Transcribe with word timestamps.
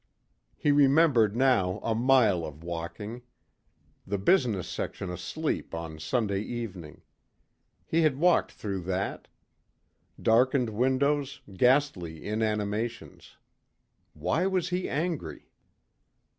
He 0.57 0.71
remembered 0.71 1.35
now 1.35 1.77
a 1.83 1.93
mile 1.93 2.43
of 2.43 2.63
walking. 2.63 3.21
The 4.07 4.17
business 4.17 4.67
section 4.67 5.11
asleep 5.11 5.75
on 5.75 5.99
Sunday 5.99 6.41
evening. 6.41 7.03
He 7.85 8.01
had 8.01 8.17
walked 8.17 8.51
through 8.51 8.81
that. 8.85 9.27
Darkened 10.19 10.71
windows, 10.71 11.41
ghastly 11.55 12.21
inanimations. 12.25 13.37
Why 14.15 14.47
was 14.47 14.69
he 14.69 14.89
angry? 14.89 15.51